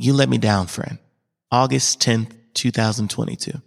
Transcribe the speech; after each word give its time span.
You 0.00 0.12
Let 0.12 0.28
Me 0.28 0.38
Down, 0.38 0.68
Friend. 0.68 0.96
August 1.50 1.98
10th, 1.98 2.32
2022. 2.54 3.60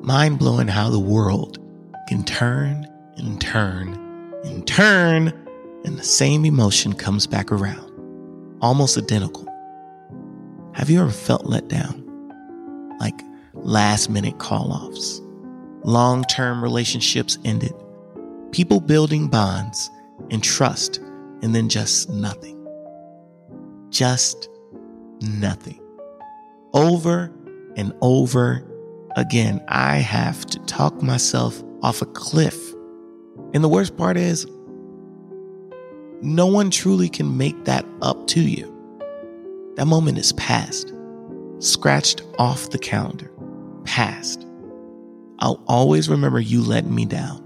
Mind 0.00 0.38
blowing 0.38 0.68
how 0.68 0.88
the 0.88 0.98
world 0.98 1.58
can 2.08 2.24
turn 2.24 2.90
and 3.18 3.38
turn 3.38 3.92
and 4.44 4.66
turn, 4.66 5.28
and 5.84 5.98
the 5.98 6.02
same 6.02 6.46
emotion 6.46 6.94
comes 6.94 7.26
back 7.26 7.52
around, 7.52 7.92
almost 8.62 8.96
identical. 8.96 9.46
Have 10.72 10.88
you 10.88 11.02
ever 11.02 11.10
felt 11.10 11.44
let 11.44 11.68
down? 11.68 12.00
Like 13.00 13.20
last 13.52 14.08
minute 14.08 14.38
call 14.38 14.72
offs, 14.72 15.20
long 15.82 16.24
term 16.24 16.62
relationships 16.62 17.36
ended, 17.44 17.74
people 18.54 18.78
building 18.78 19.26
bonds 19.26 19.90
and 20.30 20.40
trust, 20.40 20.98
and 21.42 21.52
then 21.52 21.68
just 21.68 22.08
nothing. 22.08 22.56
Just 23.90 24.48
nothing. 25.20 25.80
Over 26.72 27.32
and 27.74 27.92
over 28.00 28.64
again, 29.16 29.60
I 29.66 29.96
have 29.96 30.46
to 30.46 30.60
talk 30.60 31.02
myself 31.02 31.60
off 31.82 32.00
a 32.00 32.06
cliff. 32.06 32.56
And 33.54 33.64
the 33.64 33.68
worst 33.68 33.96
part 33.96 34.16
is, 34.16 34.46
no 36.22 36.46
one 36.46 36.70
truly 36.70 37.08
can 37.08 37.36
make 37.36 37.64
that 37.64 37.84
up 38.02 38.28
to 38.28 38.40
you. 38.40 38.70
That 39.74 39.86
moment 39.86 40.16
is 40.16 40.32
past, 40.34 40.92
scratched 41.58 42.22
off 42.38 42.70
the 42.70 42.78
calendar, 42.78 43.32
past. 43.82 44.46
I'll 45.40 45.60
always 45.66 46.08
remember 46.08 46.38
you 46.38 46.62
letting 46.62 46.94
me 46.94 47.04
down. 47.04 47.43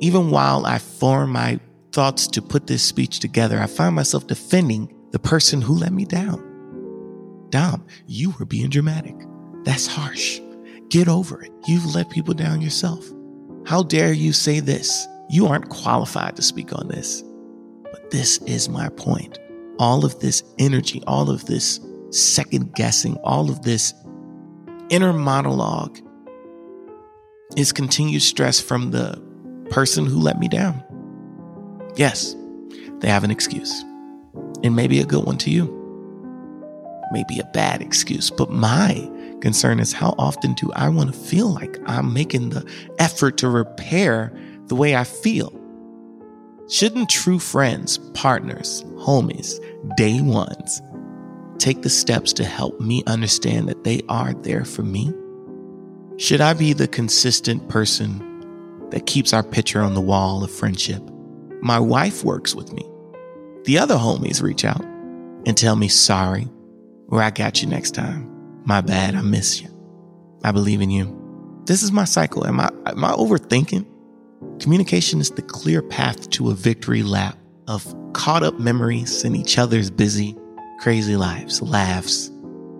Even 0.00 0.30
while 0.30 0.64
I 0.64 0.78
form 0.78 1.30
my 1.30 1.60
thoughts 1.92 2.26
to 2.28 2.40
put 2.40 2.66
this 2.66 2.82
speech 2.82 3.20
together, 3.20 3.60
I 3.60 3.66
find 3.66 3.94
myself 3.94 4.26
defending 4.26 4.94
the 5.10 5.18
person 5.18 5.60
who 5.60 5.74
let 5.74 5.92
me 5.92 6.06
down. 6.06 6.46
Dom, 7.50 7.86
you 8.06 8.34
were 8.38 8.46
being 8.46 8.70
dramatic. 8.70 9.14
That's 9.64 9.86
harsh. 9.86 10.40
Get 10.88 11.06
over 11.06 11.42
it. 11.42 11.52
You've 11.66 11.94
let 11.94 12.08
people 12.08 12.32
down 12.32 12.62
yourself. 12.62 13.04
How 13.66 13.82
dare 13.82 14.12
you 14.12 14.32
say 14.32 14.60
this? 14.60 15.06
You 15.28 15.46
aren't 15.46 15.68
qualified 15.68 16.34
to 16.36 16.42
speak 16.42 16.72
on 16.72 16.88
this. 16.88 17.22
But 17.92 18.10
this 18.10 18.38
is 18.38 18.70
my 18.70 18.88
point. 18.88 19.38
All 19.78 20.06
of 20.06 20.18
this 20.20 20.42
energy, 20.58 21.02
all 21.06 21.28
of 21.28 21.44
this 21.44 21.78
second 22.08 22.74
guessing, 22.74 23.16
all 23.22 23.50
of 23.50 23.62
this 23.62 23.92
inner 24.88 25.12
monologue 25.12 25.98
is 27.56 27.70
continued 27.70 28.22
stress 28.22 28.60
from 28.60 28.92
the 28.92 29.22
person 29.70 30.04
who 30.04 30.18
let 30.18 30.38
me 30.38 30.48
down. 30.48 30.82
Yes, 31.96 32.36
they 32.98 33.08
have 33.08 33.24
an 33.24 33.30
excuse. 33.30 33.84
It 34.62 34.70
may 34.70 34.86
be 34.86 35.00
a 35.00 35.06
good 35.06 35.24
one 35.24 35.38
to 35.38 35.50
you, 35.50 35.64
maybe 37.12 37.38
a 37.40 37.50
bad 37.52 37.80
excuse, 37.80 38.30
but 38.30 38.50
my 38.50 39.10
concern 39.40 39.80
is 39.80 39.92
how 39.92 40.14
often 40.18 40.54
do 40.54 40.70
I 40.74 40.88
want 40.88 41.12
to 41.12 41.18
feel 41.18 41.48
like 41.48 41.78
I'm 41.86 42.12
making 42.12 42.50
the 42.50 42.68
effort 42.98 43.38
to 43.38 43.48
repair 43.48 44.32
the 44.66 44.74
way 44.74 44.94
I 44.94 45.04
feel? 45.04 45.56
Shouldn't 46.68 47.08
true 47.08 47.38
friends, 47.38 47.98
partners, 48.14 48.84
homies, 48.98 49.58
day 49.96 50.20
ones 50.20 50.82
take 51.58 51.82
the 51.82 51.90
steps 51.90 52.32
to 52.34 52.44
help 52.44 52.80
me 52.80 53.02
understand 53.06 53.68
that 53.68 53.84
they 53.84 54.02
are 54.08 54.34
there 54.34 54.64
for 54.64 54.82
me? 54.82 55.12
Should 56.16 56.40
I 56.40 56.54
be 56.54 56.72
the 56.72 56.86
consistent 56.86 57.68
person 57.68 58.29
that 58.90 59.06
keeps 59.06 59.32
our 59.32 59.42
picture 59.42 59.80
on 59.80 59.94
the 59.94 60.00
wall 60.00 60.44
of 60.44 60.50
friendship? 60.50 61.02
My 61.62 61.78
wife 61.78 62.24
works 62.24 62.54
with 62.54 62.72
me. 62.72 62.88
The 63.64 63.78
other 63.78 63.96
homies 63.96 64.42
reach 64.42 64.64
out 64.64 64.84
and 65.46 65.56
tell 65.56 65.76
me 65.76 65.88
sorry, 65.88 66.48
or 67.08 67.22
I 67.22 67.30
got 67.30 67.62
you 67.62 67.68
next 67.68 67.92
time. 67.92 68.30
My 68.64 68.80
bad, 68.80 69.14
I 69.14 69.22
miss 69.22 69.60
you. 69.60 69.68
I 70.44 70.52
believe 70.52 70.80
in 70.80 70.90
you. 70.90 71.16
This 71.66 71.82
is 71.82 71.92
my 71.92 72.04
cycle. 72.04 72.46
Am 72.46 72.58
I 72.60 72.70
am 72.86 73.04
I 73.04 73.12
overthinking? 73.12 73.86
Communication 74.60 75.20
is 75.20 75.30
the 75.30 75.42
clear 75.42 75.82
path 75.82 76.30
to 76.30 76.50
a 76.50 76.54
victory 76.54 77.02
lap 77.02 77.36
of 77.68 77.94
caught 78.12 78.42
up 78.42 78.58
memories 78.58 79.24
in 79.24 79.36
each 79.36 79.58
other's 79.58 79.90
busy, 79.90 80.36
crazy 80.80 81.16
lives, 81.16 81.62
laughs, 81.62 82.30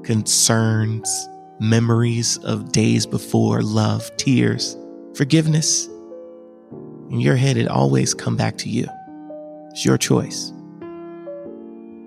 concerns, 0.02 1.28
memories 1.60 2.38
of 2.38 2.72
days 2.72 3.06
before, 3.06 3.62
love, 3.62 4.10
tears, 4.16 4.76
forgiveness. 5.14 5.88
In 7.10 7.18
your 7.18 7.34
head, 7.34 7.56
it 7.56 7.66
always 7.66 8.14
come 8.14 8.36
back 8.36 8.56
to 8.58 8.68
you. 8.68 8.86
It's 9.70 9.84
your 9.84 9.98
choice. 9.98 10.52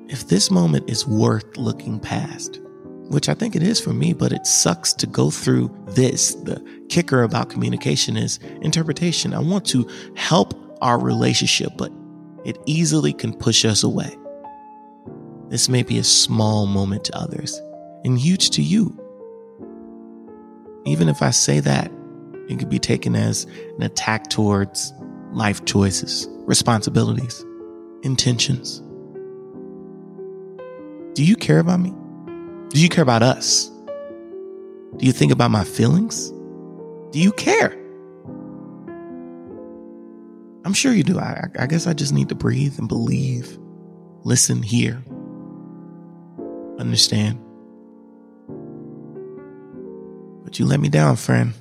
If 0.07 0.29
this 0.29 0.49
moment 0.49 0.89
is 0.89 1.05
worth 1.05 1.57
looking 1.57 1.99
past, 1.99 2.61
which 3.09 3.27
I 3.27 3.33
think 3.33 3.55
it 3.55 3.63
is 3.63 3.81
for 3.81 3.91
me, 3.91 4.13
but 4.13 4.31
it 4.31 4.45
sucks 4.47 4.93
to 4.93 5.05
go 5.05 5.29
through 5.29 5.75
this. 5.87 6.35
The 6.35 6.63
kicker 6.87 7.23
about 7.23 7.49
communication 7.49 8.15
is 8.15 8.39
interpretation. 8.61 9.33
I 9.33 9.39
want 9.39 9.65
to 9.67 9.89
help 10.15 10.53
our 10.81 10.97
relationship, 10.97 11.73
but 11.77 11.91
it 12.45 12.57
easily 12.65 13.11
can 13.11 13.33
push 13.33 13.65
us 13.65 13.83
away. 13.83 14.17
This 15.49 15.67
may 15.67 15.83
be 15.83 15.97
a 15.97 16.03
small 16.03 16.65
moment 16.65 17.03
to 17.05 17.17
others 17.17 17.61
and 18.05 18.17
huge 18.17 18.51
to 18.51 18.61
you. 18.61 18.97
Even 20.85 21.09
if 21.09 21.21
I 21.21 21.31
say 21.31 21.59
that, 21.59 21.91
it 22.53 22.59
could 22.59 22.69
be 22.69 22.79
taken 22.79 23.15
as 23.15 23.45
an 23.77 23.83
attack 23.83 24.29
towards 24.29 24.93
life 25.31 25.65
choices, 25.65 26.27
responsibilities, 26.45 27.43
intentions. 28.03 28.81
Do 31.13 31.23
you 31.23 31.35
care 31.35 31.59
about 31.59 31.79
me? 31.79 31.93
Do 32.69 32.81
you 32.81 32.89
care 32.89 33.03
about 33.03 33.23
us? 33.23 33.69
Do 34.97 35.05
you 35.05 35.11
think 35.11 35.31
about 35.31 35.51
my 35.51 35.63
feelings? 35.63 36.29
Do 37.11 37.19
you 37.19 37.31
care? 37.31 37.71
I'm 40.65 40.73
sure 40.73 40.93
you 40.93 41.03
do. 41.03 41.19
I, 41.19 41.49
I, 41.59 41.67
guess 41.67 41.87
I 41.87 41.93
just 41.93 42.13
need 42.13 42.29
to 42.29 42.35
breathe 42.35 42.79
and 42.79 42.87
believe, 42.87 43.59
listen, 44.23 44.63
hear, 44.63 45.03
understand. 46.79 47.39
But 50.43 50.59
you 50.59 50.65
let 50.65 50.79
me 50.79 50.89
down, 50.89 51.15
friend. 51.15 51.53